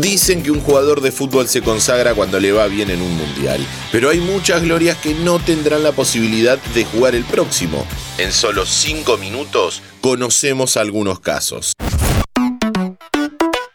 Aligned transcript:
Dicen 0.00 0.42
que 0.42 0.50
un 0.50 0.60
jugador 0.60 1.02
de 1.02 1.12
fútbol 1.12 1.48
se 1.48 1.60
consagra 1.60 2.14
cuando 2.14 2.40
le 2.40 2.50
va 2.50 2.66
bien 2.66 2.88
en 2.90 3.02
un 3.02 3.14
mundial, 3.14 3.60
pero 3.90 4.08
hay 4.08 4.20
muchas 4.20 4.62
glorias 4.62 4.96
que 4.96 5.12
no 5.12 5.38
tendrán 5.38 5.82
la 5.82 5.92
posibilidad 5.92 6.58
de 6.74 6.86
jugar 6.86 7.14
el 7.14 7.24
próximo. 7.24 7.86
En 8.16 8.32
solo 8.32 8.64
5 8.64 9.18
minutos 9.18 9.82
conocemos 10.00 10.78
algunos 10.78 11.20
casos. 11.20 11.74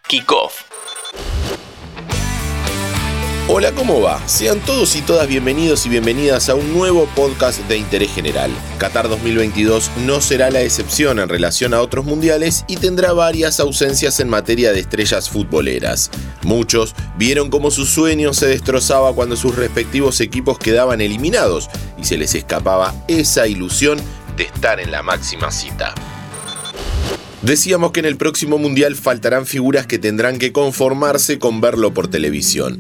Kickoff 0.07 0.66
Hola, 3.49 3.71
¿cómo 3.71 4.01
va? 4.01 4.21
Sean 4.27 4.59
todos 4.59 4.97
y 4.97 5.01
todas 5.01 5.25
bienvenidos 5.25 5.85
y 5.85 5.89
bienvenidas 5.89 6.49
a 6.49 6.55
un 6.55 6.73
nuevo 6.73 7.07
podcast 7.15 7.61
de 7.69 7.77
interés 7.77 8.13
general. 8.13 8.51
Qatar 8.77 9.07
2022 9.07 9.89
no 10.05 10.19
será 10.19 10.51
la 10.51 10.63
excepción 10.63 11.17
en 11.17 11.29
relación 11.29 11.73
a 11.73 11.79
otros 11.79 12.03
mundiales 12.03 12.65
y 12.67 12.75
tendrá 12.75 13.13
varias 13.13 13.61
ausencias 13.61 14.19
en 14.19 14.27
materia 14.27 14.73
de 14.73 14.81
estrellas 14.81 15.29
futboleras. 15.29 16.11
Muchos 16.43 16.93
vieron 17.17 17.49
cómo 17.49 17.71
su 17.71 17.85
sueño 17.85 18.33
se 18.33 18.47
destrozaba 18.47 19.13
cuando 19.13 19.37
sus 19.37 19.55
respectivos 19.55 20.19
equipos 20.19 20.59
quedaban 20.59 20.99
eliminados 20.99 21.69
y 21.97 22.03
se 22.03 22.17
les 22.17 22.35
escapaba 22.35 22.93
esa 23.07 23.47
ilusión 23.47 23.97
de 24.35 24.43
estar 24.43 24.81
en 24.81 24.91
la 24.91 25.03
máxima 25.03 25.51
cita. 25.51 25.95
Decíamos 27.43 27.93
que 27.93 28.01
en 28.01 28.07
el 28.07 28.17
próximo 28.17 28.57
mundial 28.57 28.95
faltarán 28.95 29.45
figuras 29.45 29.87
que 29.87 29.99
tendrán 29.99 30.37
que 30.37 30.51
conformarse 30.51 31.39
con 31.39 31.61
verlo 31.61 31.93
por 31.93 32.09
televisión. 32.09 32.77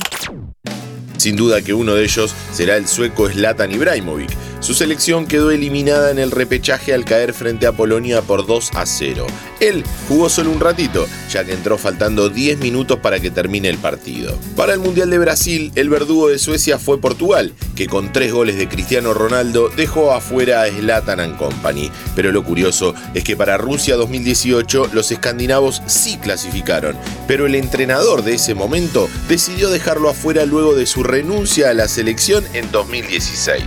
Sin 1.17 1.35
duda 1.35 1.61
que 1.61 1.73
uno 1.73 1.95
de 1.95 2.03
ellos 2.03 2.33
será 2.51 2.77
el 2.77 2.87
sueco 2.87 3.29
Zlatan 3.29 3.71
Ibrahimovic. 3.71 4.29
Su 4.59 4.73
selección 4.73 5.27
quedó 5.27 5.51
eliminada 5.51 6.11
en 6.11 6.19
el 6.19 6.31
repechaje 6.31 6.93
al 6.93 7.05
caer 7.05 7.33
frente 7.33 7.67
a 7.67 7.71
Polonia 7.71 8.21
por 8.21 8.45
2 8.45 8.71
a 8.73 8.85
0. 8.85 9.27
Él 9.59 9.83
jugó 10.07 10.29
solo 10.29 10.51
un 10.51 10.59
ratito, 10.59 11.07
ya 11.31 11.43
que 11.43 11.53
entró 11.53 11.77
faltando 11.77 12.29
10 12.29 12.59
minutos 12.59 12.99
para 12.99 13.19
que 13.19 13.31
termine 13.31 13.69
el 13.69 13.77
partido. 13.77 14.37
Para 14.55 14.73
el 14.73 14.79
Mundial 14.79 15.09
de 15.09 15.19
Brasil, 15.19 15.71
el 15.75 15.89
verdugo 15.89 16.29
de 16.29 16.37
Suecia 16.37 16.77
fue 16.77 17.01
Portugal, 17.01 17.53
que 17.75 17.87
con 17.87 18.13
tres 18.13 18.31
goles 18.31 18.57
de 18.57 18.67
Cristiano 18.67 19.13
Ronaldo 19.13 19.69
dejó 19.69 20.11
afuera 20.13 20.63
a 20.63 20.67
Zlatan 20.67 21.19
and 21.19 21.37
Company. 21.37 21.91
Pero 22.15 22.31
lo 22.31 22.43
curioso 22.43 22.93
es 23.13 23.23
que 23.23 23.35
para 23.35 23.57
Rusia 23.57 23.95
2018 23.95 24.91
los 24.93 25.11
escandinavos 25.11 25.81
sí 25.87 26.17
clasificaron, 26.17 26.95
pero 27.27 27.45
el 27.45 27.55
entrenador 27.55 28.23
de 28.23 28.35
ese 28.35 28.53
momento 28.53 29.09
decidió 29.27 29.69
dejarlo 29.69 30.09
afuera 30.09 30.45
luego 30.45 30.75
de 30.75 30.85
su 30.85 31.03
renuncia 31.03 31.69
a 31.69 31.73
la 31.73 31.87
selección 31.87 32.45
en 32.53 32.71
2016. 32.71 33.63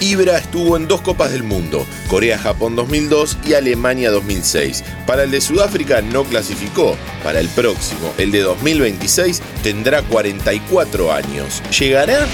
Ibra 0.00 0.36
estuvo 0.36 0.76
en 0.76 0.88
dos 0.88 1.00
Copas 1.00 1.32
del 1.32 1.42
Mundo, 1.42 1.86
Corea-Japón 2.08 2.76
2002 2.76 3.38
y 3.46 3.54
Alemania 3.54 4.10
2006. 4.10 4.84
Para 5.06 5.22
el 5.22 5.30
de 5.30 5.40
Sudáfrica 5.40 6.02
no 6.02 6.24
clasificó. 6.24 6.96
Para 7.24 7.40
el 7.40 7.48
próximo, 7.48 8.12
el 8.18 8.30
de 8.30 8.40
2026, 8.40 9.40
tendrá 9.62 10.02
44 10.02 11.12
años. 11.12 11.62
¿Llegará? 11.78 12.26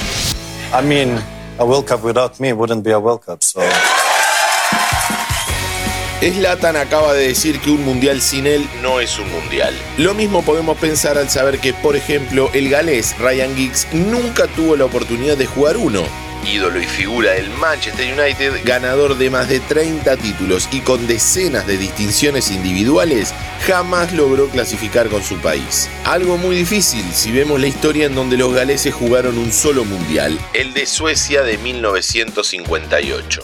I 0.73 0.85
mean, 0.85 1.17
a 1.59 1.65
World 1.65 1.87
Cup 1.87 2.05
without 2.05 2.41
me 2.41 2.53
wouldn't 2.53 2.85
be 2.85 2.93
a 2.93 2.99
World 2.99 3.21
Cup, 3.25 3.43
so... 3.43 3.61
Slatan 6.21 6.77
acaba 6.77 7.15
de 7.15 7.29
decir 7.29 7.61
que 7.61 7.71
un 7.71 7.85
mundial 7.85 8.21
sin 8.21 8.47
él 8.47 8.69
no 8.81 9.01
es 9.01 9.19
un 9.19 9.31
mundial. 9.33 9.75
Lo 9.99 10.15
mismo 10.15 10.43
podemos 10.43 10.79
pensar 10.79 11.19
al 11.19 11.29
saber 11.29 11.59
que, 11.59 11.75
por 11.75 11.97
ejemplo, 11.97 12.49
el 12.55 12.71
galés 12.71 13.17
Ryan 13.19 13.57
Giggs 13.57 13.89
nunca 13.93 14.47
tuvo 14.47 14.77
la 14.77 14.85
oportunidad 14.85 15.37
de 15.37 15.47
jugar 15.47 15.77
uno 15.77 16.05
ídolo 16.45 16.81
y 16.81 16.85
figura 16.85 17.33
del 17.33 17.51
Manchester 17.51 18.19
United, 18.19 18.63
ganador 18.65 19.17
de 19.17 19.31
más 19.31 19.49
de 19.49 19.61
30 19.61 20.17
títulos 20.17 20.69
y 20.73 20.81
con 20.81 21.07
decenas 21.07 21.67
de 21.67 21.77
distinciones 21.77 22.51
individuales, 22.51 23.33
jamás 23.67 24.13
logró 24.13 24.49
clasificar 24.49 25.09
con 25.09 25.23
su 25.23 25.39
país. 25.39 25.89
Algo 26.05 26.37
muy 26.37 26.57
difícil 26.57 27.05
si 27.13 27.33
vemos 27.33 27.61
la 27.61 27.67
historia 27.67 28.07
en 28.07 28.15
donde 28.15 28.37
los 28.37 28.53
galeses 28.53 28.95
jugaron 28.95 29.39
un 29.39 29.53
solo 29.53 29.85
mundial, 29.85 30.39
el 30.53 30.75
de 30.75 30.87
Suecia 30.87 31.43
de 31.43 31.59
1958. 31.59 33.43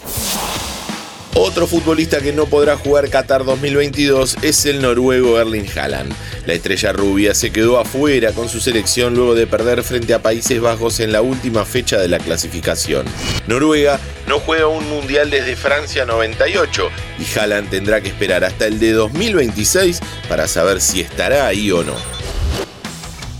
Otro 1.34 1.66
futbolista 1.66 2.20
que 2.20 2.32
no 2.32 2.46
podrá 2.46 2.76
jugar 2.76 3.10
Qatar 3.10 3.44
2022 3.44 4.38
es 4.42 4.66
el 4.66 4.82
noruego 4.82 5.38
Erling 5.38 5.68
Haaland. 5.76 6.12
La 6.46 6.54
estrella 6.54 6.92
rubia 6.92 7.34
se 7.34 7.52
quedó 7.52 7.78
afuera 7.78 8.32
con 8.32 8.48
su 8.48 8.60
selección 8.60 9.14
luego 9.14 9.34
de 9.34 9.46
perder 9.46 9.82
frente 9.82 10.14
a 10.14 10.22
Países 10.22 10.60
Bajos 10.60 11.00
en 11.00 11.12
la 11.12 11.22
última 11.22 11.64
fecha 11.64 11.98
de 11.98 12.08
la 12.08 12.18
clasificación. 12.18 13.06
Noruega 13.46 14.00
no 14.26 14.40
juega 14.40 14.66
un 14.66 14.88
mundial 14.88 15.30
desde 15.30 15.56
Francia 15.56 16.04
98 16.04 16.88
y 17.18 17.38
Haaland 17.38 17.70
tendrá 17.70 18.00
que 18.00 18.08
esperar 18.08 18.44
hasta 18.44 18.66
el 18.66 18.80
de 18.80 18.92
2026 18.92 20.00
para 20.28 20.48
saber 20.48 20.80
si 20.80 21.00
estará 21.00 21.46
ahí 21.46 21.70
o 21.70 21.84
no. 21.84 22.17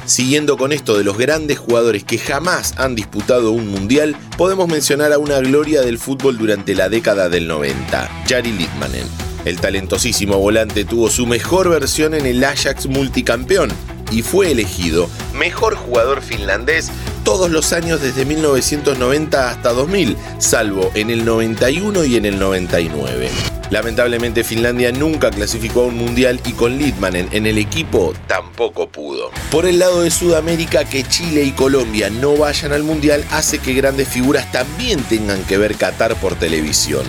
Siguiendo 0.09 0.57
con 0.57 0.73
esto 0.73 0.97
de 0.97 1.05
los 1.05 1.19
grandes 1.19 1.59
jugadores 1.59 2.03
que 2.03 2.17
jamás 2.17 2.73
han 2.79 2.95
disputado 2.95 3.53
un 3.53 3.69
mundial, 3.69 4.17
podemos 4.39 4.67
mencionar 4.67 5.13
a 5.13 5.19
una 5.19 5.39
gloria 5.41 5.83
del 5.83 5.99
fútbol 5.99 6.39
durante 6.39 6.75
la 6.75 6.89
década 6.89 7.29
del 7.29 7.47
90, 7.47 8.25
Jari 8.27 8.53
Litmanen. 8.53 9.07
El 9.45 9.61
talentosísimo 9.61 10.39
volante 10.39 10.87
tuvo 10.87 11.11
su 11.11 11.27
mejor 11.27 11.69
versión 11.69 12.15
en 12.15 12.25
el 12.25 12.43
Ajax 12.43 12.87
multicampeón 12.87 13.71
y 14.11 14.23
fue 14.23 14.51
elegido 14.51 15.11
mejor 15.35 15.75
jugador 15.75 16.23
finlandés 16.23 16.91
todos 17.23 17.51
los 17.51 17.75
años 17.75 18.01
desde 18.01 18.25
1990 18.25 19.51
hasta 19.51 19.75
2000, 19.75 20.17
salvo 20.39 20.91
en 20.95 21.11
el 21.11 21.27
91 21.27 22.05
y 22.05 22.17
en 22.17 22.25
el 22.25 22.39
99. 22.39 23.29
Lamentablemente 23.71 24.45
Finlandia 24.45 24.93
nunca 24.93 25.31
clasificó 25.31 25.83
a 25.83 25.87
un 25.87 25.97
mundial 25.97 26.41
y 26.47 26.53
con 26.53 26.79
Litmanen 26.79 27.29
en 27.33 27.47
el 27.47 27.59
equipo 27.59 28.15
tampoco 28.27 28.89
pudo. 28.89 29.31
Por 29.51 29.67
el 29.67 29.79
lado 29.79 30.03
de 30.03 30.11
Sudamérica, 30.11 30.85
que 30.85 31.05
Chile 31.05 31.45
y 31.45 31.53
Colombia 31.53 32.09
no 32.09 32.37
vayan 32.37 32.73
al 32.73 32.83
mundial 32.83 33.25
hace 33.31 33.59
que 33.59 33.75
grandes 33.75 34.09
figuras 34.09 34.51
también 34.53 35.03
tengan 35.03 35.45
que 35.45 35.59
ver 35.59 35.77
Qatar 35.77 36.15
por 36.17 36.35
televisión. 36.35 37.05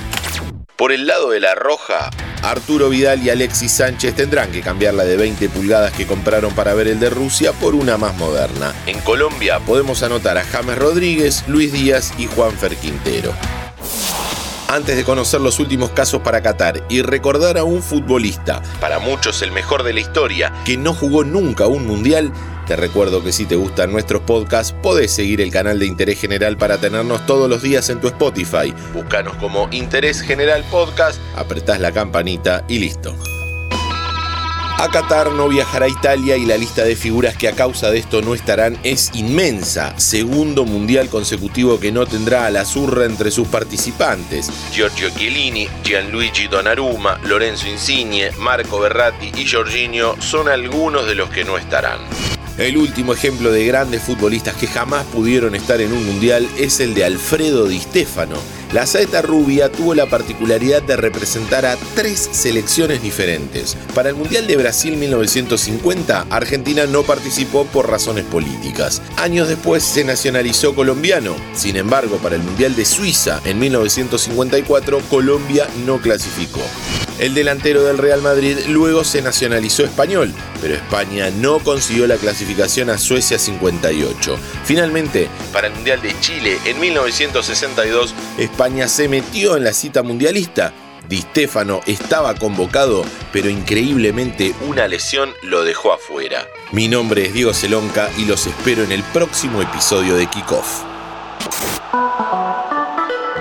Por 0.75 0.92
el 0.92 1.08
lado 1.08 1.31
de 1.31 1.42
la 1.42 1.56
roja, 1.56 2.09
Arturo 2.42 2.90
Vidal 2.90 3.22
y 3.24 3.30
Alexis 3.30 3.72
Sánchez 3.72 4.16
tendrán 4.16 4.52
que 4.52 4.62
cambiar 4.62 4.94
la 4.94 5.03
de 5.03 5.18
20 5.18 5.50
pulgadas 5.50 5.91
que 5.91 6.08
compraron 6.08 6.53
para 6.53 6.74
ver 6.74 6.88
el 6.88 7.00
de 7.00 7.09
Rusia 7.09 7.52
por 7.53 7.76
una 7.76 7.97
más 7.97 8.16
moderna. 8.18 8.74
En 8.86 9.00
Colombia 9.02 9.59
podemos 9.59 10.03
anotar 10.03 10.38
a 10.38 10.44
James 10.44 10.78
Rodríguez, 10.78 11.44
Luis 11.47 11.74
Díaz 11.74 12.14
y 12.18 12.28
Juanfer 12.28 12.76
Quintero 12.78 13.34
antes 14.69 14.96
de 14.96 15.03
conocer 15.03 15.41
los 15.41 15.59
últimos 15.59 15.90
casos 15.90 16.22
para 16.22 16.41
Qatar 16.41 16.84
y 16.90 17.02
recordar 17.02 17.57
a 17.57 17.63
un 17.63 17.81
futbolista, 17.81 18.62
para 18.80 19.00
muchos 19.00 19.41
el 19.41 19.52
mejor 19.52 19.84
de 19.84 19.94
la 19.94 20.00
historia, 20.00 20.53
que 20.63 20.78
no 20.78 20.94
jugó 20.94 21.24
nunca 21.24 21.66
un 21.66 21.88
mundial, 21.88 22.31
te 22.68 22.75
recuerdo 22.75 23.24
que 23.24 23.31
si 23.31 23.47
te 23.47 23.56
gustan 23.56 23.91
nuestros 23.91 24.22
podcasts, 24.22 24.75
podés 24.84 25.12
seguir 25.12 25.41
el 25.41 25.50
canal 25.50 25.79
de 25.79 25.88
Interés 25.88 26.22
General 26.22 26.56
para 26.56 26.78
tenernos 26.78 27.25
todos 27.25 27.50
los 27.50 27.63
días 27.63 27.90
en 27.90 28.00
tu 28.00 28.08
Spotify. 28.08 28.72
Búscanos 28.94 29.35
como 29.38 29.68
Interés 29.72 30.22
General 30.22 30.63
Podcast, 30.69 31.19
apretás 31.35 31.79
la 31.79 31.91
campanita 31.91 32.63
y 32.68 32.78
listo. 32.78 33.16
A 34.79 34.88
Qatar 34.88 35.34
no 35.34 35.50
viajará 35.50 35.90
Italia 35.90 36.38
y 36.38 36.45
la 36.45 36.56
lista 36.56 36.85
de 36.85 36.95
figuras 36.95 37.35
que 37.35 37.50
a 37.50 37.51
causa 37.51 37.91
de 37.91 38.00
esto 38.00 38.22
no 38.22 38.34
estarán 38.34 38.79
es 38.84 39.12
inmensa. 39.13 39.94
Segundo 40.00 40.63
mundial 40.63 41.09
consecutivo 41.09 41.81
que 41.81 41.91
no 41.91 42.06
tendrá 42.06 42.45
a 42.45 42.50
la 42.50 42.63
zurra 42.63 43.03
entre 43.03 43.29
sus 43.29 43.50
participantes. 43.50 44.50
Giorgio 44.72 45.09
Chiellini, 45.09 45.67
Gianluigi 45.84 46.47
Donnarumma, 46.47 47.19
Lorenzo 47.25 47.67
Insigne, 47.67 48.31
Marco 48.40 48.79
Berratti 48.79 49.34
y 49.35 49.45
Jorginho 49.45 50.16
son 50.22 50.47
algunos 50.47 51.06
de 51.06 51.16
los 51.16 51.29
que 51.29 51.44
no 51.44 51.57
estarán. 51.57 52.00
El 52.59 52.75
último 52.75 53.14
ejemplo 53.14 53.53
de 53.53 53.66
grandes 53.66 54.03
futbolistas 54.03 54.53
que 54.53 54.68
jamás 54.68 55.06
pudieron 55.06 55.56
estar 55.56 55.80
en 55.80 55.94
un 55.94 56.06
mundial 56.06 56.46
es 56.58 56.81
el 56.81 56.94
de 56.94 57.06
Alfredo 57.06 57.70
Di 57.70 57.80
Stefano. 57.80 58.36
La 58.74 58.86
saeta 58.86 59.22
rubia 59.22 59.72
tuvo 59.72 59.96
la 59.96 60.08
particularidad 60.08 60.81
de 60.81 60.97
representar 60.97 61.66
a 61.66 61.78
tres 61.96 62.30
selecciones 62.34 63.02
diferentes. 63.02 63.78
Para 63.96 64.09
el 64.09 64.16
Mundial 64.16 64.46
de 64.46 64.58
Brasil 64.58 64.97
1950, 64.97 66.28
Argentina 66.30 66.86
no 66.86 67.03
participó 67.03 67.64
por 67.64 67.90
razones 67.90 68.26
políticas. 68.26 69.02
Años 69.16 69.47
después 69.47 69.82
se 69.82 70.03
nacionalizó 70.03 70.76
colombiano. 70.76 71.38
Sin 71.53 71.78
embargo, 71.78 72.17
para 72.17 72.35
el 72.35 72.44
Mundial 72.44 72.76
de 72.76 72.84
Suiza 72.84 73.40
en 73.46 73.58
1954, 73.58 75.00
Colombia 75.09 75.66
no 75.85 76.00
clasificó. 76.02 76.59
El 77.20 77.34
delantero 77.34 77.84
del 77.84 77.98
Real 77.98 78.22
Madrid 78.22 78.58
luego 78.70 79.04
se 79.04 79.22
nacionalizó 79.22 79.84
español, 79.84 80.34
pero 80.62 80.76
España 80.76 81.30
no 81.30 81.60
consiguió 81.60 82.08
la 82.08 82.16
clasificación 82.16 82.90
a 82.90 82.98
Suecia 82.98 83.38
58. 83.38 84.40
Finalmente, 84.64 85.28
para 85.52 85.68
el 85.68 85.74
Mundial 85.74 86.02
de 86.02 86.18
Chile 86.22 86.58
en 86.64 86.80
1962, 86.80 88.16
España 88.38 88.88
se 88.88 89.10
metió 89.10 89.58
en 89.58 89.66
la 89.66 89.74
cita 89.74 90.02
mundialista. 90.02 90.74
Di 91.10 91.22
Stefano 91.22 91.82
estaba 91.88 92.36
convocado, 92.36 93.04
pero 93.34 93.50
increíblemente 93.50 94.54
una 94.66 94.88
lesión 94.88 95.34
lo 95.44 95.66
dejó 95.66 95.92
afuera. 95.92 96.48
Mi 96.72 96.88
nombre 96.88 97.26
es 97.26 97.34
Diego 97.34 97.54
Celonca 97.54 98.10
y 98.18 98.26
los 98.26 98.48
espero 98.48 98.84
en 98.84 98.94
el 98.94 99.04
próximo 99.04 99.62
episodio 99.62 100.16
de 100.16 100.28
Kickoff. 100.28 100.84